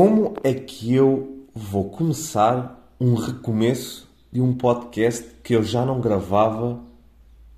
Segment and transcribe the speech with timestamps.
[0.00, 6.00] Como é que eu vou começar um recomeço de um podcast que eu já não
[6.00, 6.80] gravava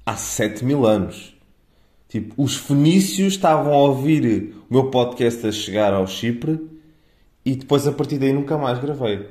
[0.06, 1.36] há 7 mil anos?
[2.08, 6.58] Tipo, os fenícios estavam a ouvir o meu podcast a chegar ao Chipre
[7.44, 9.26] e depois a partir daí nunca mais gravei.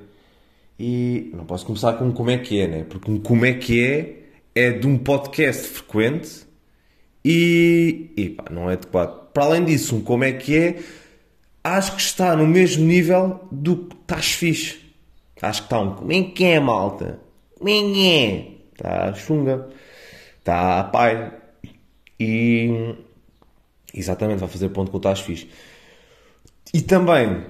[0.80, 2.86] E não posso começar com um como é que é, né?
[2.88, 4.20] Porque um como é que é
[4.54, 6.46] é de um podcast frequente
[7.26, 9.32] e, e pá, não é adequado.
[9.34, 10.80] Para além disso, um como é que é,
[11.64, 14.80] acho que está no mesmo nível do que estás fixe.
[15.42, 17.20] Acho que está um como é que é, malta?
[17.58, 18.52] Como é que é?
[18.74, 19.70] Está chunga.
[20.40, 21.34] Está pai.
[22.20, 22.96] E
[23.94, 25.48] exatamente, vai fazer ponto com o estás fixe.
[26.74, 27.46] E também,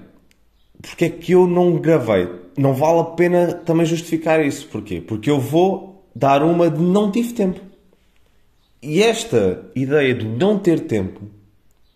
[0.82, 2.30] porque é que eu não gravei?
[2.58, 4.68] Não vale a pena também justificar isso.
[4.68, 5.02] Porquê?
[5.02, 7.62] Porque eu vou dar uma de não tive tempo.
[8.82, 11.22] E esta ideia de não ter tempo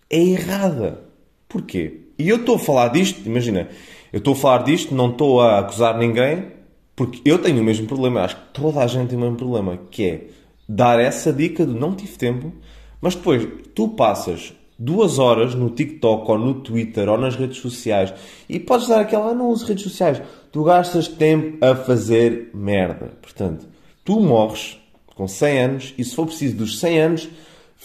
[0.10, 1.04] é errada.
[1.48, 2.03] Porquê?
[2.18, 3.68] E eu estou a falar disto, imagina,
[4.12, 6.52] eu estou a falar disto, não estou a acusar ninguém,
[6.96, 9.80] porque eu tenho o mesmo problema, acho que toda a gente tem o mesmo problema,
[9.90, 10.28] que é
[10.68, 12.54] dar essa dica de não tive tempo,
[13.02, 18.14] mas depois tu passas duas horas no TikTok ou no Twitter ou nas redes sociais
[18.48, 23.12] e podes dar aquela, ah, não uso redes sociais, tu gastas tempo a fazer merda.
[23.22, 23.68] Portanto,
[24.04, 24.78] tu morres
[25.16, 27.30] com 100 anos, e se for preciso dos 100 anos,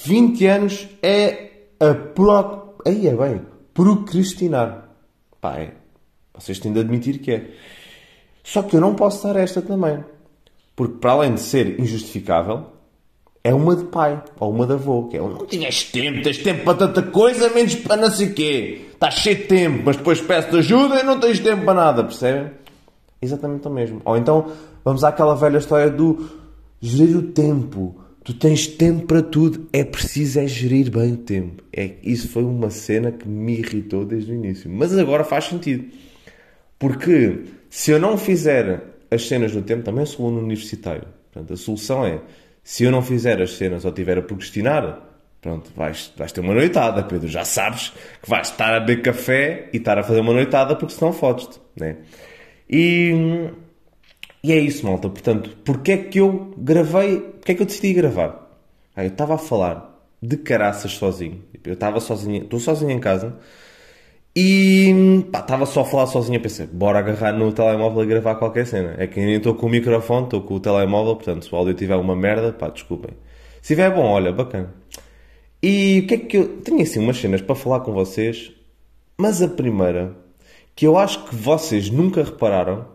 [0.04, 2.74] 20 anos é a pro...
[2.86, 3.42] Aí é bem,
[3.78, 4.88] procrastinar.
[5.40, 5.74] Pá, é.
[6.34, 7.50] Vocês têm de admitir que é.
[8.42, 10.02] Só que eu não posso dar esta também.
[10.74, 12.66] Porque para além de ser injustificável,
[13.44, 15.04] é uma de pai ou uma de avô.
[15.04, 18.86] Que é não tiveste tempo, tens tempo para tanta coisa, menos para não sei quê.
[18.92, 22.50] Estás cheio de tempo, mas depois peço-te ajuda e não tens tempo para nada, percebem?
[23.22, 24.02] Exatamente o mesmo.
[24.04, 24.50] Ou então
[24.84, 26.28] vamos àquela velha história do
[26.80, 27.94] gerir o tempo.
[28.28, 31.64] Tu tens tempo para tudo, é preciso é gerir bem o tempo.
[31.74, 34.68] É, isso foi uma cena que me irritou desde o início.
[34.70, 35.86] Mas agora faz sentido.
[36.78, 41.08] Porque se eu não fizer as cenas no tempo, também sou aluno universitário.
[41.32, 42.20] Portanto, a solução é,
[42.62, 45.08] se eu não fizer as cenas ou estiver a procrastinar,
[45.40, 47.28] pronto, vais, vais ter uma noitada, Pedro.
[47.28, 50.92] Já sabes que vais estar a beber café e estar a fazer uma noitada porque
[50.92, 51.58] senão fodes-te.
[51.74, 51.96] Né?
[52.68, 53.50] E
[54.42, 55.08] e é isso, malta.
[55.08, 57.20] Portanto, porque é que eu gravei?
[57.20, 58.48] Porque é que eu decidi gravar?
[58.94, 59.88] Ah, eu estava a falar
[60.22, 61.42] de caraças sozinho.
[61.64, 63.38] Eu estava sozinho, estou sozinho em casa
[64.40, 66.40] e pá, estava só a falar sozinho.
[66.40, 68.94] Pensei, bora agarrar no telemóvel e gravar qualquer cena.
[68.98, 71.16] É que nem estou com o microfone, estou com o telemóvel.
[71.16, 73.10] Portanto, se o áudio tiver uma merda, pá, desculpem.
[73.60, 74.72] Se tiver bom, olha, bacana.
[75.62, 76.58] E o que é que eu.
[76.62, 78.52] Tenho assim umas cenas para falar com vocês,
[79.18, 80.16] mas a primeira,
[80.76, 82.86] que eu acho que vocês nunca repararam,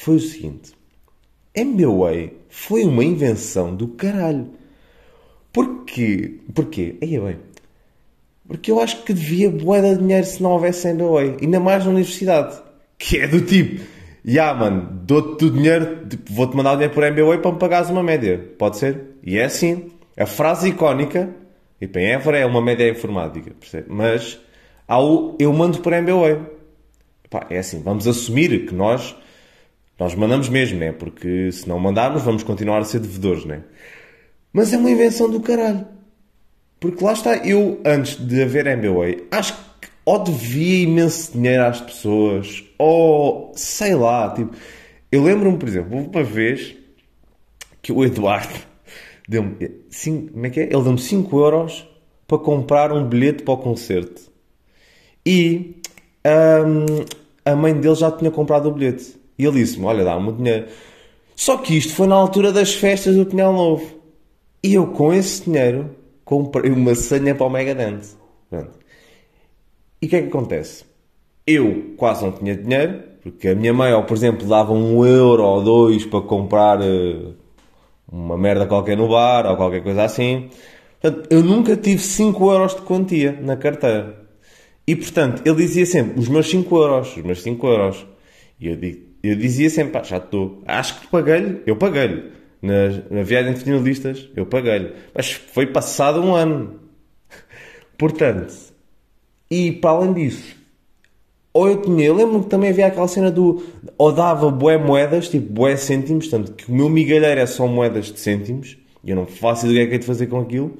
[0.00, 0.72] foi o seguinte:
[1.54, 4.48] MBWay foi uma invenção do caralho.
[5.52, 6.38] Porquê?
[6.54, 6.96] Porquê?
[7.02, 7.36] Aí é bem.
[8.48, 11.36] Porque eu acho que devia boeda de dinheiro se não houvesse MBWay.
[11.42, 12.60] Ainda mais na universidade.
[12.98, 13.82] Que é do tipo,
[14.24, 17.58] já yeah, mano, dou-te o dinheiro, tipo, vou-te mandar o dinheiro por MBWay para me
[17.58, 18.52] pagares uma média.
[18.58, 19.16] Pode ser?
[19.22, 19.90] E é assim.
[20.16, 21.28] A frase icónica,
[21.80, 23.86] e para Évora é uma média informática, percebe?
[23.90, 24.38] Mas
[24.88, 26.38] ao, eu mando por MBWay.
[27.50, 29.14] É assim, vamos assumir que nós
[30.00, 30.92] nós mandamos mesmo, né?
[30.92, 33.62] Porque se não mandarmos, vamos continuar a ser devedores, né?
[34.50, 35.86] Mas é uma invenção do caralho.
[36.80, 41.82] Porque lá está, eu, antes de haver MBA, acho que ou devia imenso dinheiro às
[41.82, 44.56] pessoas, ou sei lá, tipo.
[45.12, 46.74] Eu lembro-me, por exemplo, uma vez
[47.82, 48.54] que o Eduardo
[49.28, 49.68] deu-me.
[50.30, 50.62] Como é que é?
[50.62, 51.86] Ele deu-me 5 euros
[52.26, 54.22] para comprar um bilhete para o concerto.
[55.26, 55.76] E
[56.24, 57.04] hum,
[57.44, 59.19] a mãe dele já tinha comprado o bilhete.
[59.40, 60.66] E ele disse-me: Olha, dá-me o dinheiro.
[61.34, 63.86] Só que isto foi na altura das festas do Pinhal Novo.
[64.62, 68.14] E eu, com esse dinheiro, comprei uma senha para o Mega Dance.
[68.50, 68.78] Pronto.
[70.02, 70.84] E o que é que acontece?
[71.46, 75.62] Eu quase não tinha dinheiro, porque a minha mãe, por exemplo, dava um euro ou
[75.62, 77.34] dois para comprar uh,
[78.12, 80.50] uma merda qualquer no bar ou qualquer coisa assim.
[81.00, 84.28] Portanto, eu nunca tive 5 euros de quantia na carteira.
[84.86, 88.06] E portanto, ele dizia sempre: os meus 5 euros, os meus 5 euros.
[88.60, 90.62] E eu digo: eu dizia sempre, pá, já estou.
[90.66, 92.30] Acho que paguei-lhe, eu paguei-lhe.
[92.62, 94.92] Na, na viagem de finalistas, eu paguei-lhe.
[95.14, 96.80] Mas foi passado um ano.
[97.98, 98.54] Portanto,
[99.50, 100.56] e para além disso,
[101.52, 103.62] ou eu tinha, eu lembro que também havia aquela cena do,
[103.98, 108.06] ou dava bué moedas, tipo bué cêntimos, tanto que o meu migalheiro é só moedas
[108.06, 110.76] de cêntimos, e eu não faço ideia o que é de fazer com aquilo.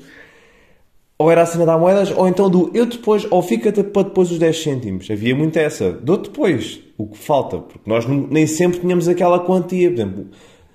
[1.21, 4.31] Ou era a cena da moedas, ou então do eu depois, ou fica-te para depois
[4.31, 5.11] os 10 cêntimos.
[5.11, 5.93] Havia muito essa.
[5.93, 9.91] Dou depois o que falta, porque nós nem sempre tínhamos aquela quantia.
[9.91, 10.27] Por exemplo,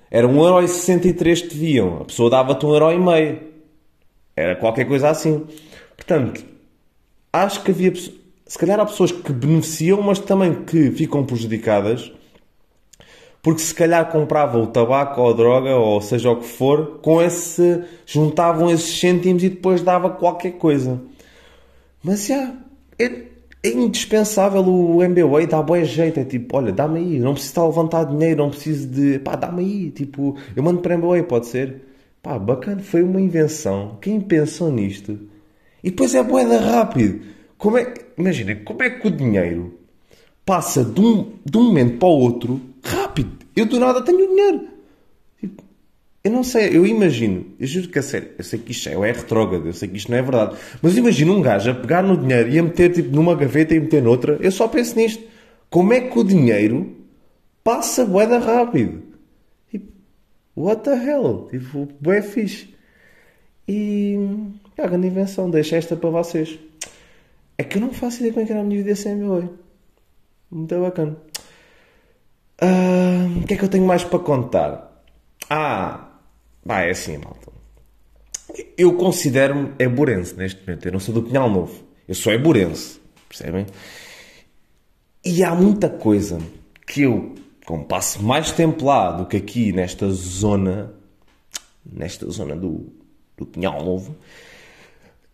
[0.08, 3.38] era 1,63€ que deviam, a pessoa dava-te 1,5€.
[4.36, 5.42] Era qualquer coisa assim.
[5.96, 6.44] Portanto,
[7.32, 7.92] acho que havia
[8.46, 12.12] se calhar há pessoas que beneficiam, mas também que ficam prejudicadas
[13.46, 17.22] porque se calhar compravam o tabaco ou a droga, ou seja o que for, com
[17.22, 17.84] esse.
[18.04, 21.00] juntavam esses cêntimos e depois dava qualquer coisa.
[22.02, 22.54] Mas já,
[22.98, 23.04] é,
[23.62, 26.18] é indispensável o MBA, dá bom jeito.
[26.18, 29.20] É tipo, olha, dá-me aí, não preciso estar a levantar dinheiro, não preciso de.
[29.20, 29.90] pá, dá-me aí.
[29.92, 31.82] Tipo, eu mando para MBA, pode ser?
[32.20, 33.96] Pá, bacana, foi uma invenção.
[34.00, 35.20] Quem pensou nisto?
[35.84, 37.20] E depois é boeda rápido.
[37.56, 39.72] Como é, imagina, como é que o dinheiro
[40.44, 43.05] passa de um, de um momento para o outro rápido.
[43.54, 44.68] Eu do nada tenho dinheiro.
[45.40, 45.62] Tipo,
[46.24, 48.92] eu não sei, eu imagino, eu juro que é sério, eu sei que isto é,
[48.92, 52.02] é retrógrado, eu sei que isto não é verdade, mas imagino um gajo a pegar
[52.02, 55.22] no dinheiro e a meter tipo, numa gaveta e meter noutra, eu só penso nisto.
[55.70, 56.96] Como é que o dinheiro
[57.62, 59.02] passa boeda rápido?
[59.70, 59.92] Tipo,
[60.56, 61.48] what the hell?
[61.50, 61.88] Tipo,
[62.22, 62.74] fixe.
[63.68, 64.16] E
[64.76, 66.58] é a grande invenção, deixa esta para vocês.
[67.58, 69.48] É que eu não faço ideia como é que era a minha vida sem MBA.
[70.50, 71.16] Muito bacana.
[72.60, 75.02] O que é que eu tenho mais para contar?
[75.48, 76.08] Ah,
[76.66, 77.52] pá, é assim, malta.
[78.76, 80.86] Eu considero-me eburense neste momento.
[80.86, 81.84] Eu não sou do Pinhal Novo.
[82.08, 83.00] Eu sou eburense.
[83.28, 83.66] Percebem?
[85.24, 86.38] E há muita coisa
[86.86, 87.34] que eu,
[87.66, 90.94] como passo mais tempo lá do que aqui nesta zona,
[91.84, 92.92] nesta zona do,
[93.36, 94.16] do Pinhal Novo,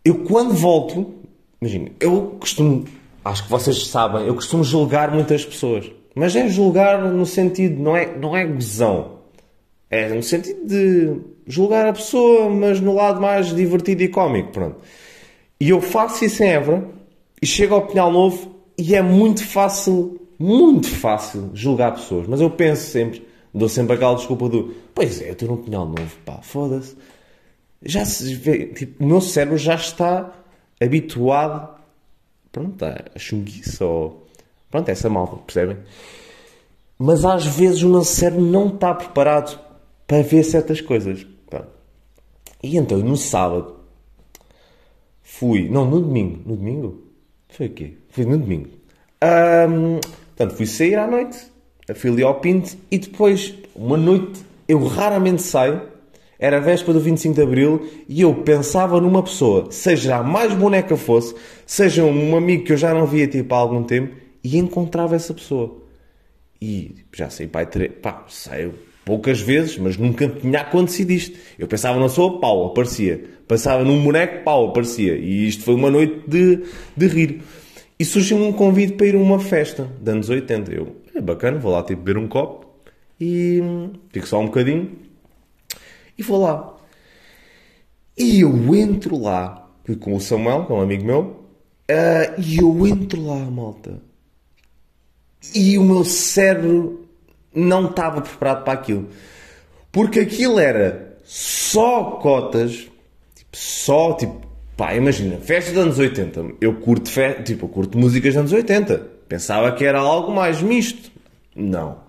[0.05, 1.15] eu quando volto,
[1.61, 2.85] imagina, eu costumo
[3.25, 5.91] acho que vocês sabem, eu costumo julgar muitas pessoas.
[6.15, 9.19] Mas é julgar no sentido, não é, não é gozão.
[9.91, 14.77] É no sentido de julgar a pessoa, mas no lado mais divertido e cómico, pronto.
[15.61, 16.89] E eu faço isso em Évora,
[17.41, 22.27] e chego ao Pinhal Novo, e é muito fácil, muito fácil julgar pessoas.
[22.27, 25.87] Mas eu penso sempre, dou sempre aquela desculpa do, pois é, eu estou no Pinhal
[25.87, 26.97] Novo, pá, foda-se.
[27.85, 30.33] Já se vê, tipo, o meu cérebro já está
[30.81, 31.83] habituado
[32.53, 34.22] pronto, a chunguiça ou.
[34.73, 35.77] Pronto, essa malta, percebem?
[36.99, 39.61] Mas às vezes o nosso cérebro não está preparado
[40.07, 41.27] para ver certas coisas.
[41.49, 41.69] Pronto.
[42.63, 43.77] E então, no sábado,
[45.23, 45.69] fui.
[45.69, 46.41] Não, no domingo.
[46.47, 47.03] No domingo?
[47.51, 47.99] Foi o quê?
[48.09, 48.71] Foi no domingo.
[49.23, 51.39] Um, portanto, fui sair à noite,
[51.95, 55.83] fui ali ao Pinto e depois, uma noite, eu raramente saio
[56.39, 60.53] era a véspera do 25 de Abril e eu pensava numa pessoa, seja a mais
[60.53, 64.59] boneca fosse, seja um amigo que eu já não via tipo, há algum tempo, e
[64.59, 65.83] encontrava essa pessoa.
[66.61, 67.67] E já sei, pai,
[68.01, 68.75] pá, saiu
[69.05, 71.37] poucas vezes, mas nunca tinha acontecido isto.
[71.59, 73.25] Eu pensava na pessoa, pau, aparecia.
[73.49, 75.17] Pensava num boneco, pau, aparecia.
[75.17, 76.63] E isto foi uma noite de,
[76.97, 77.43] de rir.
[77.99, 80.73] E surgiu um convite para ir a uma festa de anos 80.
[80.73, 82.67] Eu, é bacana, vou lá tipo beber um copo
[83.21, 83.61] e
[84.11, 84.91] fico só um bocadinho
[86.19, 86.77] e vou lá.
[88.17, 89.69] E eu entro lá,
[90.01, 91.21] com o Samuel, que é um amigo meu,
[91.91, 94.01] uh, e eu entro lá, malta.
[95.55, 97.07] E o meu cérebro
[97.55, 99.09] não estava preparado para aquilo.
[99.91, 102.73] Porque aquilo era só cotas,
[103.35, 104.41] tipo, só, tipo,
[104.77, 106.55] pá, imagina, festa dos anos 80.
[106.61, 107.35] Eu curto, fe...
[107.43, 108.99] tipo, eu curto músicas dos anos 80.
[109.29, 111.11] Pensava que era algo mais misto.
[111.55, 112.01] Não.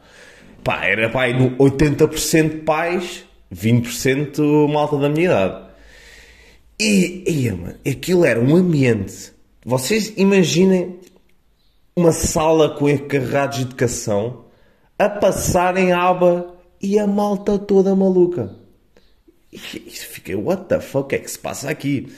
[0.63, 5.65] Pá, era pá, 80% pais 20% malta da minha idade.
[6.79, 9.31] E, e mano, aquilo era um ambiente.
[9.65, 10.99] Vocês imaginem
[11.95, 14.45] uma sala com encarregados de educação
[14.97, 18.55] a passarem aba e a malta toda maluca.
[19.51, 22.11] E fiquei, what the fuck, o que é que se passa aqui?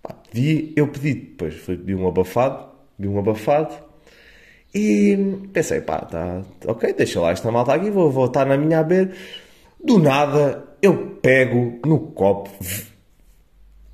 [0.00, 3.74] Pá, pedi, eu pedi, depois fui pedir um abafado, pedi um abafado
[4.72, 5.16] e
[5.52, 9.16] pensei, pá, tá, ok, deixa lá esta malta aqui, vou voltar na minha a beber.
[9.82, 12.50] Do nada eu pego no copo,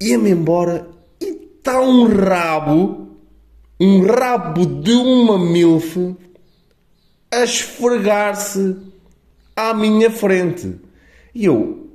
[0.01, 0.87] ia-me embora
[1.21, 3.04] e está um rabo,
[3.81, 5.97] um rabo de uma milf
[7.31, 8.77] a esfregar-se
[9.57, 10.77] à minha frente.
[11.35, 11.91] E eu,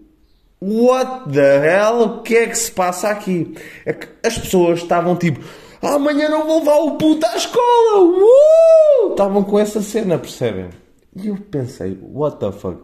[0.62, 2.01] what the hell?
[2.01, 3.55] O que é que se passa aqui?
[3.86, 5.39] É que as pessoas estavam tipo,
[5.81, 8.01] amanhã não vou levar o puto à escola!
[8.01, 9.12] Uh!
[9.12, 10.69] Estavam com essa cena, percebem?
[11.15, 12.77] E eu pensei, what the fuck?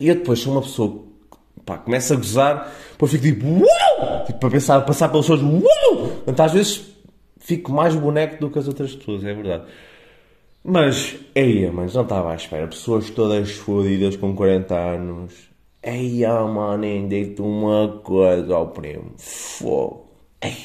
[0.00, 1.04] E eu depois sou uma pessoa
[1.64, 4.24] pá, começo a gozar, depois fico tipo, uau!
[4.24, 6.08] Tipo, para pensar, passar pelas pessoas, uau!
[6.08, 6.95] Portanto, às vezes
[7.46, 9.64] fico mais boneco do que as outras pessoas, é verdade.
[10.64, 12.66] Mas, eia, mas não estava à espera.
[12.66, 15.32] Pessoas todas fodidas com 40 anos.
[15.80, 19.12] Eia, mano, deito uma coisa ao primo.
[19.16, 20.10] Fogo.
[20.40, 20.56] Ei.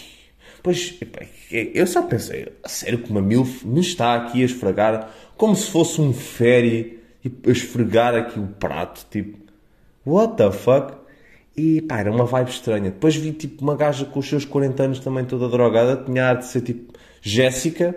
[0.63, 1.00] Pois,
[1.51, 5.69] eu só pensei, a sério que uma MILF me está aqui a esfregar como se
[5.69, 9.39] fosse um férias tipo, a esfregar aqui o prato, tipo,
[10.05, 11.00] what the fuck?
[11.55, 12.91] E pá, era uma vibe estranha.
[12.91, 16.46] Depois vi tipo uma gaja com os seus 40 anos também toda drogada, tinha de
[16.46, 17.96] ser tipo Jéssica,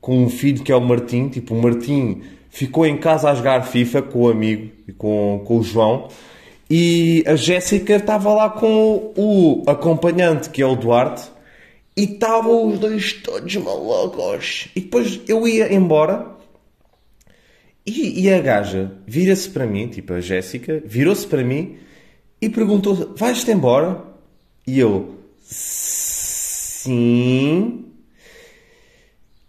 [0.00, 1.28] com um filho que é o Martim.
[1.28, 5.62] Tipo, o Martim ficou em casa a jogar FIFA com o amigo, com, com o
[5.62, 6.08] João.
[6.68, 11.30] E a Jéssica estava lá com o acompanhante, que é o Duarte,
[11.96, 14.68] e estavam os dois todos malucos.
[14.74, 16.36] E depois eu ia embora
[17.86, 21.76] e, e a gaja vira-se para mim, tipo a Jéssica, virou-se para mim
[22.40, 24.02] e perguntou: Vais-te embora?
[24.66, 27.16] E eu: Sim.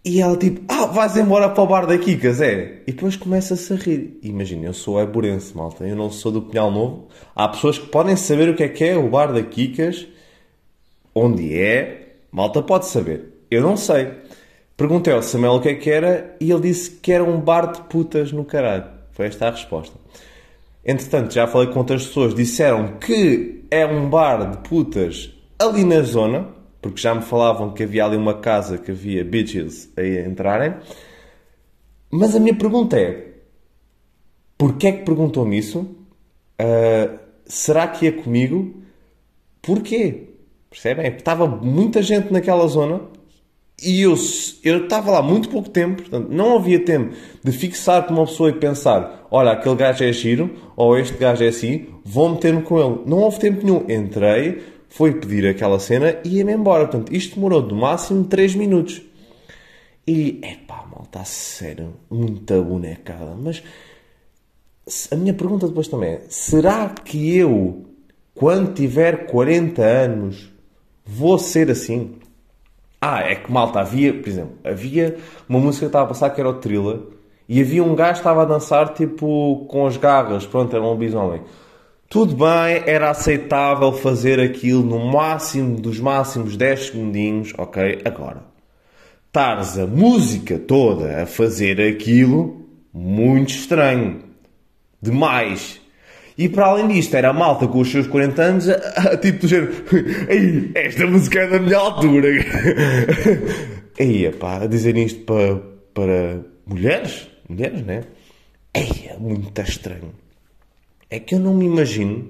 [0.04, 2.82] E ela tipo, ah, vais embora para o bar da Kikas, é?
[2.86, 4.18] E depois começa-se a rir.
[4.22, 5.86] Imagina, eu sou eburense, malta.
[5.86, 7.08] Eu não sou do Pinhal Novo.
[7.34, 10.06] Há pessoas que podem saber o que é que é o bar da Kikas.
[11.14, 12.14] Onde é?
[12.32, 13.34] Malta pode saber.
[13.50, 14.12] Eu não sei.
[14.76, 17.72] Perguntei ao Samuel o que é que era e ele disse que era um bar
[17.72, 18.86] de putas no caralho.
[19.12, 19.98] Foi esta a resposta.
[20.84, 22.34] Entretanto, já falei com outras pessoas.
[22.34, 27.82] Disseram que é um bar de putas ali na zona porque já me falavam que
[27.82, 30.74] havia ali uma casa que havia bitches a entrarem.
[32.10, 33.34] Mas a minha pergunta é:
[34.56, 35.80] porquê é que perguntou-me isso?
[35.80, 38.82] Uh, será que ia comigo?
[39.60, 40.28] Porquê?
[40.70, 41.06] Percebem?
[41.08, 43.00] Estava muita gente naquela zona
[43.80, 44.16] e eu,
[44.64, 48.50] eu estava lá muito pouco tempo, portanto, não havia tempo de fixar com uma pessoa
[48.50, 52.80] e pensar: olha, aquele gajo é giro, ou este gajo é assim, vou meter-me com
[52.80, 53.02] ele.
[53.06, 53.84] Não houve tempo nenhum.
[53.88, 56.88] Entrei, foi pedir aquela cena e ia-me embora.
[56.88, 59.00] Portanto, isto demorou do máximo 3 minutos.
[60.04, 63.36] E, epá, mal, está sério, muita bonecada.
[63.40, 63.62] Mas
[65.12, 67.84] a minha pergunta depois também é: será que eu,
[68.34, 70.52] quando tiver 40 anos,
[71.06, 72.16] vou ser assim?
[73.00, 75.16] Ah, é que malta, havia, por exemplo, havia
[75.48, 77.00] uma música que estava a passar que era o Thriller
[77.48, 80.88] e havia um gajo que estava a dançar tipo com as garras, pronto, era um
[80.88, 81.42] lobisomem.
[82.08, 88.00] Tudo bem, era aceitável fazer aquilo no máximo dos máximos 10 segundinhos, ok?
[88.04, 88.42] Agora,
[89.26, 94.24] estares a música toda a fazer aquilo, muito estranho.
[95.00, 95.80] Demais.
[96.38, 99.40] E para além disto, era a malta com os seus 40 anos, a, a, tipo
[99.40, 99.72] do género,
[100.28, 102.28] Ei, esta música é da minha altura.
[103.98, 105.56] Ei, pá, a dizer isto para,
[105.92, 108.04] para mulheres, mulheres, né?
[108.72, 110.12] Ei, é muito estranho
[111.10, 112.28] é que eu não me imagino,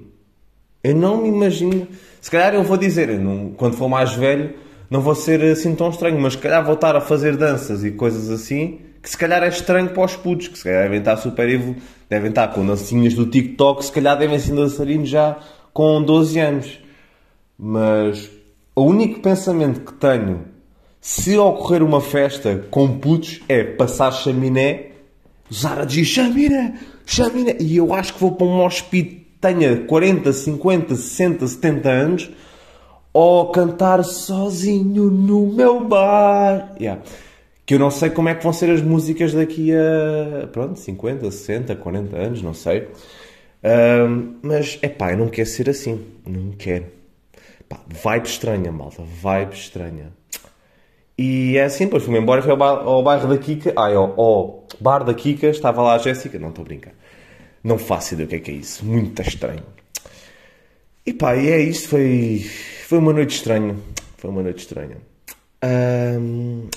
[0.83, 1.87] eu não me imagino,
[2.21, 4.53] se calhar eu vou dizer, eu não, quando for mais velho,
[4.89, 7.91] não vou ser assim tão estranho, mas se calhar vou estar a fazer danças e
[7.91, 11.17] coisas assim, que se calhar é estranho para os putos, que se calhar devem estar
[11.17, 11.75] super evol...
[12.09, 15.37] devem estar com dancinhas do TikTok, se calhar devem ser dançarinos já
[15.73, 16.79] com 12 anos.
[17.57, 18.29] Mas
[18.75, 20.45] o único pensamento que tenho
[21.01, 24.87] se ocorrer uma festa com putos é passar chaminé,
[25.51, 27.55] Zara diz chaminé, chaminé.
[27.59, 32.29] E eu acho que vou para um hospício tenha 40, 50, 60, 70 anos
[33.13, 36.75] ou cantar sozinho no meu bar.
[36.79, 37.01] Yeah.
[37.69, 41.29] Que eu não sei como é que vão ser as músicas daqui a pronto, 50,
[41.29, 42.87] 60, 40 anos, não sei.
[43.63, 46.03] Um, mas é pá, eu não quero ser assim.
[46.25, 46.87] Não quero.
[47.69, 49.03] Pá, vibe estranha, malta.
[49.03, 50.11] Vibe estranha.
[51.15, 53.71] E é assim, depois fui-me embora e fui ao, bar, ao bairro da Kika.
[53.77, 56.39] Ai, ao, ao bar da Kika, estava lá a Jéssica.
[56.39, 56.93] Não estou a brincar.
[57.63, 58.83] Não faço ideia o que é que é isso.
[58.83, 59.61] Muito estranho.
[61.05, 61.89] E pá, e é isto.
[61.89, 62.43] Foi,
[62.87, 63.75] foi uma noite estranha.
[64.17, 64.97] Foi uma noite estranha.
[65.63, 66.67] Um...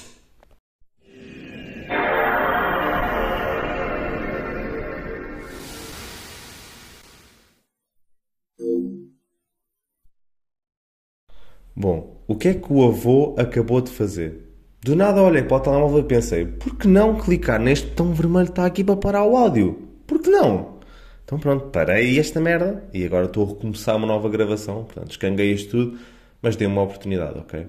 [11.74, 14.48] Bom, o que é que o avô acabou de fazer?
[14.80, 18.46] Do nada olhei para o telemóvel e pensei, por que não clicar neste botão vermelho
[18.46, 19.88] que está aqui para parar o áudio?
[20.06, 20.78] Por que não?
[21.24, 24.84] Então pronto, parei esta merda e agora estou a recomeçar uma nova gravação.
[24.84, 25.98] Portanto, escanguei isto tudo,
[26.42, 27.66] mas dei uma oportunidade, ok?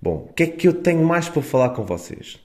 [0.00, 2.38] Bom, o que é que eu tenho mais para falar com vocês?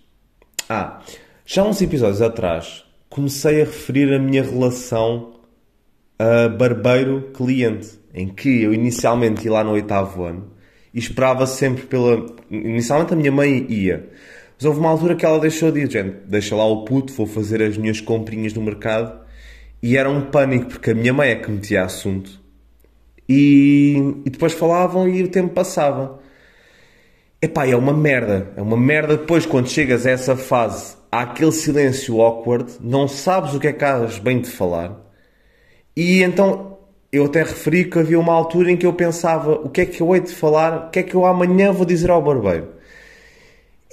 [0.70, 1.02] Ah,
[1.46, 5.34] já uns episódios atrás comecei a referir a minha relação
[6.20, 10.52] a barbeiro-cliente, em que eu inicialmente ia lá no oitavo ano
[10.94, 12.26] e esperava sempre pela.
[12.50, 14.10] Inicialmente a minha mãe ia,
[14.56, 17.26] mas houve uma altura que ela deixou de ir, gente, deixa lá o puto, vou
[17.26, 19.22] fazer as minhas comprinhas no mercado
[19.82, 22.42] e era um pânico porque a minha mãe é que metia assunto
[23.28, 26.20] e, e depois falavam e o tempo passava.
[27.42, 28.52] Epá, é uma merda.
[28.58, 33.54] É uma merda depois quando chegas a essa fase, há aquele silêncio awkward, não sabes
[33.54, 35.00] o que é que has bem de falar.
[35.96, 36.78] E então
[37.12, 40.02] eu até referi que havia uma altura em que eu pensava o que é que
[40.02, 42.70] eu hei de falar, o que é que eu amanhã vou dizer ao barbeiro.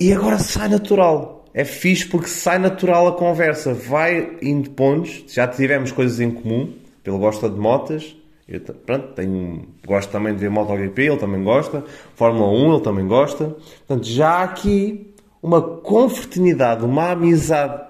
[0.00, 1.44] E agora sai natural.
[1.52, 3.75] É fixe porque sai natural a conversa.
[3.75, 5.25] Vai indo pontos.
[5.26, 6.72] Já tivemos coisas em comum.
[7.04, 8.14] Ele gosta de motas,
[8.46, 11.84] Eu, pronto, tenho, gosto também de ver MotoGP, ele também gosta.
[12.14, 13.56] Fórmula 1, ele também gosta.
[13.87, 17.88] Portanto, já há aqui uma confraternidade, uma amizade.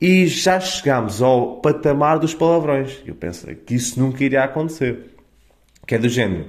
[0.00, 2.98] E já chegámos ao patamar dos palavrões.
[3.04, 5.14] Eu pensei que isso nunca iria acontecer.
[5.86, 6.46] Que é do género.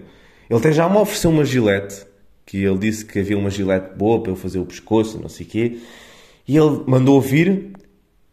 [0.50, 2.06] Ele tem já me ofereceu uma gilete,
[2.46, 5.46] que ele disse que havia uma gilete boa para eu fazer o pescoço, não sei
[5.46, 5.78] o quê.
[6.48, 7.72] E ele mandou vir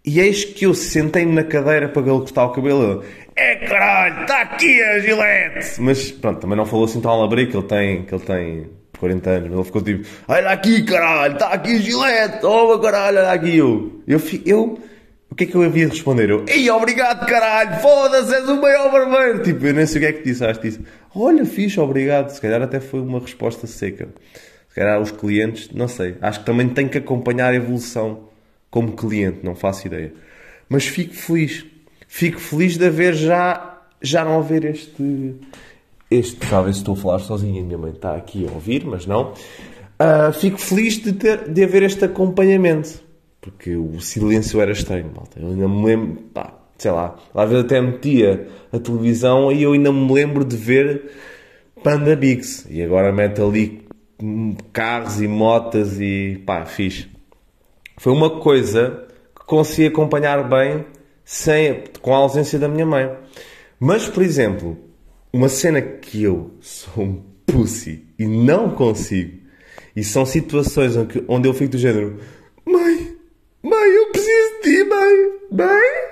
[0.07, 3.05] e eis que eu sentei-me na cadeira para ele cortar o cabelo.
[3.35, 5.81] É caralho, está aqui a gilete!
[5.81, 9.31] Mas pronto, também não falou assim tão alabrico, que ele tem, que ele tem 40
[9.31, 9.53] anos.
[9.53, 12.41] Ele ficou tipo, olha aqui caralho, está aqui a gilete!
[12.41, 14.01] Toma caralho, olha aqui eu.
[14.07, 14.79] Eu, eu,
[15.31, 16.31] o que é que eu havia de responder?
[16.31, 19.43] Eu, ei, obrigado caralho, foda-se, és o maior barbeiro!
[19.43, 20.81] Tipo, eu nem sei o que é que disse, acho que disse,
[21.15, 22.31] olha fixe, obrigado.
[22.31, 24.09] Se calhar até foi uma resposta seca.
[24.69, 28.29] Se calhar os clientes, não sei, acho que também tem que acompanhar a evolução
[28.71, 30.13] como cliente, não faço ideia.
[30.69, 31.65] Mas fico feliz.
[32.07, 35.35] Fico feliz de haver já, já não haver este.
[36.11, 39.33] Este, talvez estou a falar sozinho, a minha mãe está aqui a ouvir, mas não.
[39.33, 43.06] Uh, fico feliz de, ter, de haver este acompanhamento.
[43.47, 45.41] Porque o silêncio era estranho, malta.
[45.41, 49.73] Eu ainda me lembro, pá, sei lá, às vezes até metia a televisão e eu
[49.73, 51.11] ainda me lembro de ver
[51.83, 52.67] Panda Bigs.
[52.69, 53.87] E agora mete ali
[54.73, 57.17] carros e motas e pá, fixe
[57.97, 60.85] foi uma coisa que consegui acompanhar bem
[61.25, 63.11] sem, com a ausência da minha mãe.
[63.81, 64.77] Mas, por exemplo,
[65.33, 69.39] uma cena que eu sou um pussy e não consigo,
[69.95, 70.95] e são situações
[71.29, 72.19] onde eu fico do género:
[72.65, 73.06] Mãe, mãe,
[75.65, 76.07] mãe.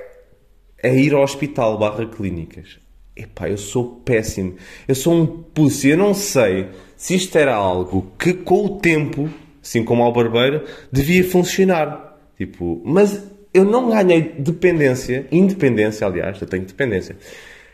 [0.83, 2.79] É ir ao hospital barra clínicas.
[3.17, 4.57] Epá, eu sou péssimo.
[4.89, 5.91] Eu sou um pussy.
[5.91, 9.31] Eu não sei se isto era algo que com o tempo
[9.65, 12.19] assim como ao barbeiro, devia funcionar.
[12.37, 17.17] Tipo, mas eu não ganhei dependência, independência, aliás, eu tenho dependência.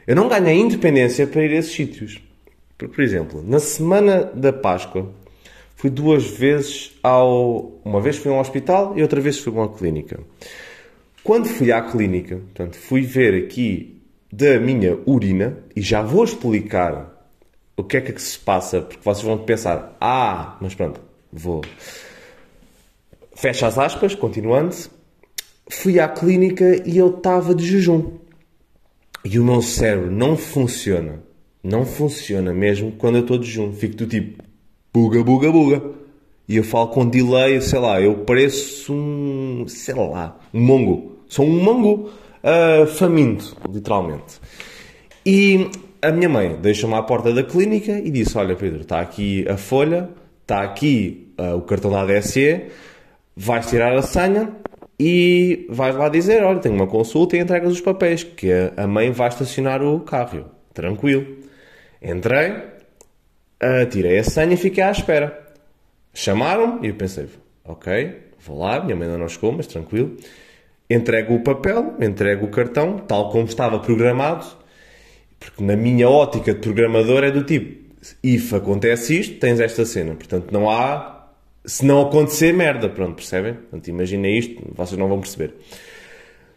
[0.07, 2.23] Eu não ganhei independência para ir a esses sítios.
[2.79, 5.13] Por exemplo, na semana da Páscoa,
[5.77, 7.81] fui duas vezes ao.
[7.85, 10.21] Uma vez fui a um hospital e outra vez fui a uma clínica.
[11.23, 14.03] Quando fui à clínica, portanto, fui ver aqui
[14.33, 17.29] da minha urina, e já vou explicar
[17.77, 21.01] o que é que se passa, porque vocês vão pensar, ah, mas pronto,
[21.33, 21.63] Vou.
[23.35, 24.75] Fecha as aspas, continuando.
[25.71, 28.19] Fui à clínica e eu estava de jejum.
[29.25, 31.23] E o meu cérebro não funciona.
[31.63, 33.73] Não funciona mesmo quando eu estou de jejum.
[33.73, 34.43] Fico do tipo
[34.93, 36.00] buga, buga, buga.
[36.51, 41.17] E eu falo com delay, sei lá, eu pareço um, sei lá, um mongo.
[41.29, 42.11] Sou um mongo
[42.43, 44.41] uh, faminto, literalmente.
[45.25, 45.71] E
[46.03, 49.57] a minha mãe deixou-me à porta da clínica e disse: Olha, Pedro, está aqui a
[49.57, 50.11] folha
[50.51, 52.67] está aqui uh, o cartão da ADSE,
[53.37, 54.51] vais tirar a senha
[54.99, 59.13] e vais lá dizer, olha, tenho uma consulta e entregas os papéis, que a mãe
[59.13, 60.47] vai estacionar o carro.
[60.75, 61.25] Tranquilo.
[62.03, 65.50] Entrei, uh, tirei a senha e fiquei à espera.
[66.13, 67.29] Chamaram-me e eu pensei,
[67.65, 70.17] ok, vou lá, minha mãe ainda não chegou, mas tranquilo.
[70.89, 74.45] Entrego o papel, entrego o cartão, tal como estava programado,
[75.39, 77.81] porque na minha ótica de programador é do tipo,
[78.23, 80.15] if acontece isto, tens esta cena.
[80.15, 81.19] Portanto, não há.
[81.65, 82.89] Se não acontecer, merda.
[82.89, 83.55] Pronto, percebem?
[83.55, 85.55] Portanto, imagina isto, vocês não vão perceber.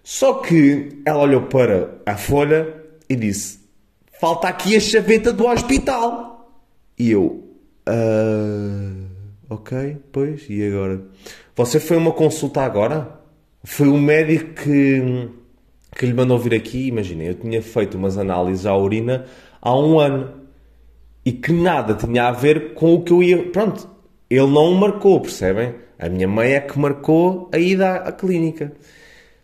[0.04, 2.74] Só que ela olhou para a folha
[3.10, 3.60] e disse:
[4.20, 6.50] Falta aqui a chaveta do hospital.
[6.98, 7.44] E eu.
[7.88, 8.73] Uh,
[9.50, 11.02] ok, pois, e agora?
[11.56, 13.20] Você foi uma consulta agora?
[13.64, 15.30] Foi o médico que,
[15.96, 16.88] que lhe mandou vir aqui.
[16.88, 19.26] Imaginem, eu tinha feito umas análises à urina
[19.62, 20.44] há um ano
[21.26, 23.44] e que nada tinha a ver com o que eu ia.
[23.52, 23.90] Pronto,
[24.30, 25.76] ele não marcou, percebem?
[25.98, 28.74] A minha mãe é que marcou a ida à, clínica.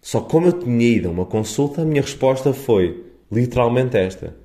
[0.01, 4.35] Só como eu tinha ido a uma consulta, a minha resposta foi literalmente esta: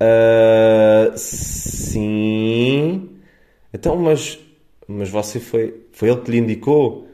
[0.00, 3.10] uh, Sim.
[3.72, 4.38] Então, mas,
[4.88, 5.82] mas você foi.
[5.92, 7.06] Foi ele que lhe indicou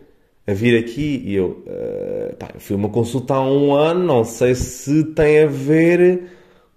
[0.46, 1.64] a vir aqui e eu.
[1.66, 6.28] Uh, pá, eu fui uma consulta há um ano, não sei se tem a ver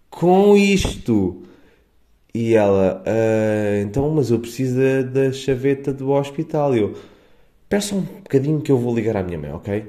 [0.09, 1.43] com isto.
[2.33, 6.75] E ela, ah, então, mas eu preciso da, da chaveta do hospital.
[6.75, 6.93] E eu,
[7.67, 9.85] peça um bocadinho que eu vou ligar à minha mãe, ok?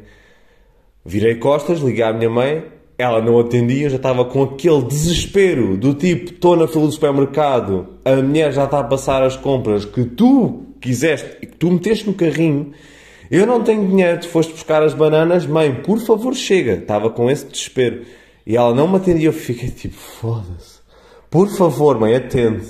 [1.04, 2.64] Virei costas, liguei à minha mãe,
[2.96, 7.88] ela não atendia, já estava com aquele desespero do tipo, estou na fila do supermercado,
[8.04, 12.14] a mulher já está a passar as compras que tu quiseste, que tu meteste no
[12.14, 12.72] carrinho,
[13.30, 16.74] eu não tenho dinheiro, tu foste buscar as bananas, mãe, por favor chega.
[16.74, 18.04] Estava com esse desespero.
[18.46, 20.78] E ela não me atendia, eu fiquei tipo, foda-se.
[21.30, 22.66] Por favor, mãe, atende.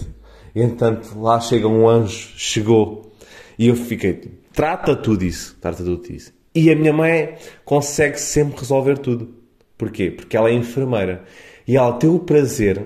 [0.55, 3.13] E, entanto, lá chega um anjo, chegou.
[3.57, 4.21] E eu fiquei,
[4.53, 6.33] trata tudo isso, trata tudo isso.
[6.53, 9.33] E a minha mãe consegue sempre resolver tudo.
[9.77, 10.11] Porquê?
[10.11, 11.25] Porque ela é enfermeira.
[11.67, 12.85] E ela tem o prazer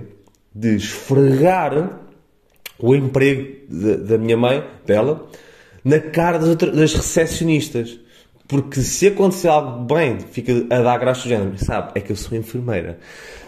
[0.55, 2.02] de esfregar
[2.83, 5.27] o emprego da, da minha mãe, dela,
[5.85, 7.99] na cara das, das recepcionistas.
[8.49, 11.93] Porque se acontecer algo bem, fica a dar graça do género, sabe?
[11.95, 12.99] É que eu sou enfermeira.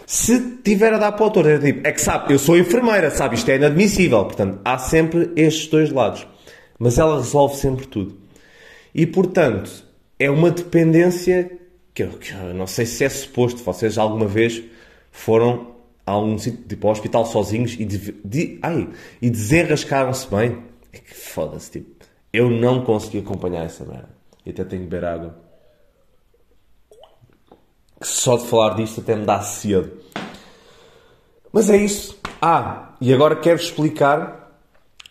[0.07, 3.11] Se tiver a dar para o autor, é tipo, é que sabe, eu sou enfermeira,
[3.11, 3.35] sabe?
[3.35, 4.23] Isto é inadmissível.
[4.25, 6.25] Portanto, há sempre estes dois lados.
[6.79, 8.17] Mas ela resolve sempre tudo.
[8.95, 9.69] E, portanto,
[10.17, 11.51] é uma dependência
[11.93, 13.63] que eu, que eu não sei se é suposto.
[13.63, 14.63] Vocês alguma vez
[15.11, 15.74] foram
[16.05, 18.89] a algum sítio, tipo, ao hospital sozinhos e, de, de, ai,
[19.21, 20.63] e desenrascaram-se bem?
[20.93, 22.05] É que foda-se, tipo.
[22.31, 24.09] Eu não consegui acompanhar essa merda.
[24.45, 25.35] E até tenho que beber água.
[27.99, 29.91] Que só de falar disto até me dá cedo.
[31.51, 32.19] Mas é isso.
[32.41, 34.59] Ah, e agora quero explicar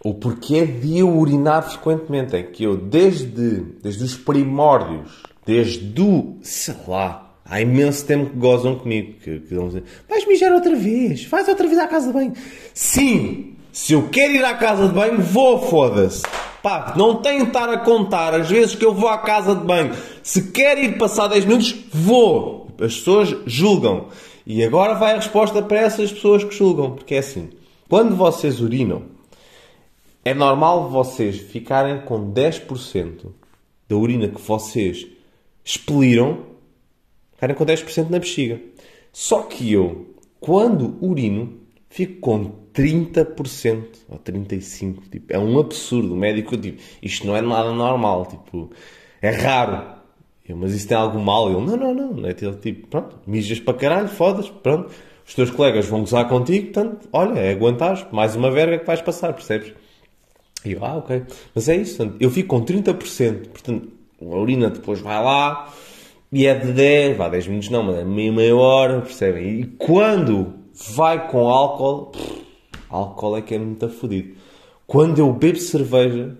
[0.04, 2.36] o porquê de eu urinar frequentemente.
[2.36, 8.36] É que eu, desde, desde os primórdios, desde o, sei lá, há imenso tempo que
[8.36, 9.14] gozam comigo.
[9.22, 12.32] Que, que dizer, vais mijar outra vez, vais outra vez à casa de banho.
[12.72, 16.22] Sim, se eu quero ir à casa de banho, vou, foda-se.
[16.62, 19.64] Pá, não tenho de estar a contar as vezes que eu vou à casa de
[19.64, 19.94] banho.
[20.22, 22.68] Se quer ir passar 10 minutos, vou.
[22.80, 24.06] As pessoas julgam.
[24.46, 26.92] E agora vai a resposta para essas pessoas que julgam.
[26.92, 27.50] Porque é assim:
[27.88, 29.02] quando vocês urinam,
[30.24, 33.26] é normal vocês ficarem com 10%
[33.88, 35.06] da urina que vocês
[35.62, 36.38] expeliram,
[37.44, 38.60] ficarem com 10% na bexiga.
[39.12, 45.10] Só que eu, quando urino, fico com 30% ou 35%.
[45.10, 46.14] Tipo, é um absurdo.
[46.14, 48.26] O médico, tipo, isto não é nada normal.
[48.26, 48.70] Tipo,
[49.20, 49.94] é raro.
[50.48, 51.48] Eu, mas isso tem algo mal?
[51.48, 52.28] Ele, não, não, não.
[52.28, 54.92] é tipo, pronto, mijas para caralho, fodas, pronto.
[55.26, 59.00] Os teus colegas vão gozar contigo, portanto, olha, é aguentar mais uma verga que vais
[59.00, 59.72] passar, percebes?
[60.66, 61.22] E eu, ah, ok.
[61.54, 63.88] Mas é isso, portanto, eu fico com 30%, portanto,
[64.20, 65.72] a urina depois vai lá
[66.34, 69.60] e é de 10, vá, 10 minutos não, mas é meia, meia hora, percebem?
[69.60, 70.52] E quando
[70.96, 72.42] vai com álcool, pff,
[72.90, 74.34] álcool é que é muito fodido.
[74.84, 76.36] Quando eu bebo cerveja,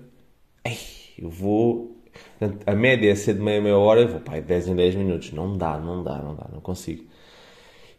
[0.65, 0.77] ei,
[1.17, 1.97] eu vou.
[2.67, 5.33] A média é ser de meia, meia hora, eu vou para 10 em 10 minutos.
[5.33, 7.05] Não dá, não dá, não dá, não consigo.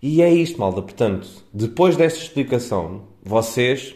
[0.01, 0.81] E é isto, malda.
[0.81, 3.95] Portanto, depois desta explicação, vocês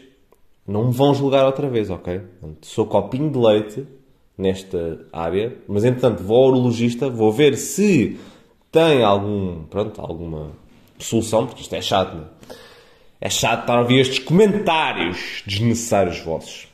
[0.66, 2.20] não me vão julgar outra vez, ok?
[2.20, 3.88] Portanto, sou copinho de leite
[4.39, 8.17] nesta área, mas entretanto vou ao urologista, vou ver se
[8.71, 10.52] tem algum, pronto, alguma
[10.97, 12.28] solução, porque isto é chato, não é?
[13.21, 16.69] É chato estar a ouvir estes comentários desnecessários vossos.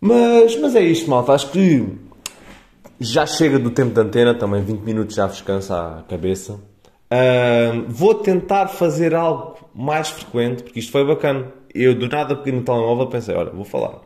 [0.00, 1.32] Mas, mas é isto, malta.
[1.32, 1.86] Acho que
[2.98, 6.54] já chega do tempo de antena, também 20 minutos já vos cansa a cabeça.
[6.54, 11.52] Uh, vou tentar fazer algo mais frequente, porque isto foi bacana.
[11.74, 14.00] Eu do nada peguei no telemóvel pensei, olha, vou falar.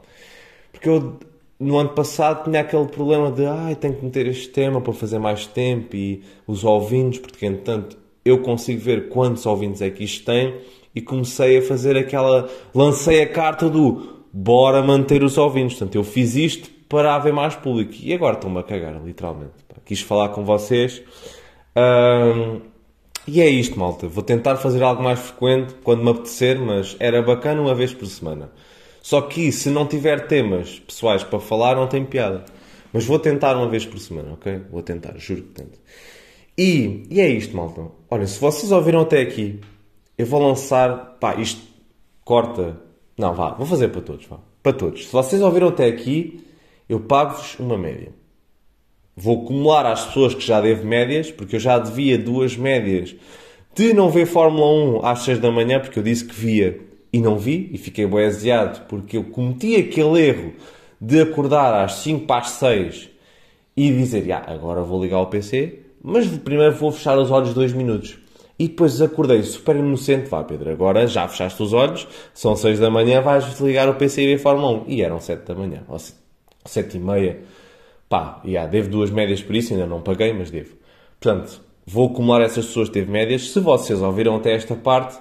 [0.73, 1.21] Porque eu
[1.63, 5.19] no ano passado tinha aquele problema de ai, tenho que meter este tema para fazer
[5.19, 10.25] mais tempo e os ouvintes, porque entretanto eu consigo ver quantos ouvintes é que isto
[10.25, 10.55] tem
[10.95, 12.49] e comecei a fazer aquela.
[12.75, 15.79] lancei a carta do bora manter os ouvintes.
[15.79, 19.53] Portanto, eu fiz isto para haver mais público e agora estão-me a cagar, literalmente.
[19.85, 21.03] Quis falar com vocês.
[23.27, 24.07] E é isto, malta.
[24.07, 28.07] Vou tentar fazer algo mais frequente quando me apetecer, mas era bacana uma vez por
[28.07, 28.51] semana.
[29.03, 32.45] Só que se não tiver temas pessoais para falar, não tem piada.
[32.93, 34.63] Mas vou tentar uma vez por semana, ok?
[34.71, 35.81] Vou tentar, juro que tento.
[36.57, 37.83] E, e é isto, malta.
[38.09, 39.59] Olha, se vocês ouviram até aqui,
[40.17, 41.61] eu vou lançar, pá, isto
[42.25, 42.81] corta.
[43.19, 44.39] Não, vá, vou fazer para todos, vá.
[44.63, 45.07] Para todos.
[45.07, 46.47] Se vocês ouviram até aqui,
[46.89, 48.13] eu pago-vos uma média.
[49.17, 53.17] Vou acumular às pessoas que já devo médias, porque eu já devia duas médias
[53.75, 57.21] de não ver Fórmula 1 às 6 da manhã, porque eu disse que via e
[57.21, 60.53] não vi, e fiquei boeseado porque eu cometi aquele erro
[61.01, 63.11] de acordar às 5 para as 6
[63.77, 67.73] e dizer, ah, agora vou ligar o PC, mas primeiro vou fechar os olhos dois
[67.73, 68.19] minutos.
[68.59, 70.29] E depois acordei super inocente.
[70.29, 74.23] Vá, Pedro, agora já fechaste os olhos, são 6 da manhã, vais desligar o PC
[74.23, 74.85] e ver Fórmula 1.
[74.89, 75.99] E eram 7 da manhã, ou
[76.65, 77.41] 7 e meia.
[78.09, 80.77] Pá, yeah, devo duas médias por isso, ainda não paguei, mas devo.
[81.19, 83.51] Portanto, vou acumular essas pessoas que teve médias.
[83.51, 85.19] Se vocês ouviram até esta parte,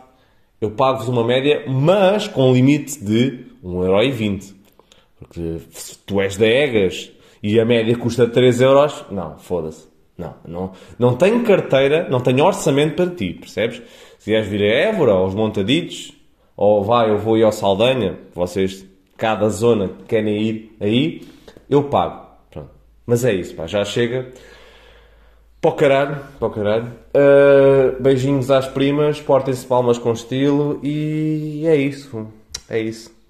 [0.62, 4.54] eu pago-vos uma média, mas com limite de 1,20€.
[5.18, 9.90] Porque se tu és da Egas e a média custa 3€, não, foda-se.
[10.16, 13.82] Não, não, não tenho carteira, não tenho orçamento para ti, percebes?
[14.20, 16.14] Se vieres vir a Évora, aos Montaditos,
[16.56, 18.86] ou vai, eu vou ir ao Saldanha, vocês,
[19.18, 21.22] cada zona que querem ir aí,
[21.68, 22.28] eu pago.
[22.52, 22.70] Pronto.
[23.04, 24.32] Mas é isso, pá, já chega.
[25.62, 26.88] Para o caralho, para o caralho.
[27.16, 32.28] Uh, beijinhos às primas, portem-se palmas com estilo e é isso.
[32.68, 33.21] É isso.